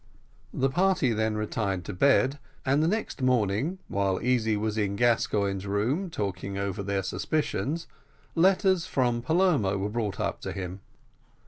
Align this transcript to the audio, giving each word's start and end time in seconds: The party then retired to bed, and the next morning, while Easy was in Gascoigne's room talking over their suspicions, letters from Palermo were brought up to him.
The 0.51 0.67
party 0.71 1.13
then 1.13 1.35
retired 1.35 1.85
to 1.85 1.93
bed, 1.93 2.39
and 2.65 2.81
the 2.81 2.87
next 2.87 3.21
morning, 3.21 3.77
while 3.87 4.19
Easy 4.19 4.57
was 4.57 4.75
in 4.75 4.95
Gascoigne's 4.95 5.67
room 5.67 6.09
talking 6.09 6.57
over 6.57 6.81
their 6.81 7.03
suspicions, 7.03 7.85
letters 8.33 8.87
from 8.87 9.21
Palermo 9.21 9.77
were 9.77 9.89
brought 9.89 10.19
up 10.19 10.41
to 10.41 10.53
him. 10.53 10.79